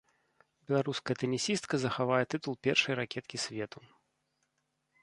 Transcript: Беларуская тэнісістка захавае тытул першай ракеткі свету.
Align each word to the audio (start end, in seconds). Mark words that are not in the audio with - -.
Беларуская 0.69 1.15
тэнісістка 1.23 1.75
захавае 1.85 2.23
тытул 2.35 2.53
першай 2.69 2.93
ракеткі 3.03 3.37
свету. 3.47 3.79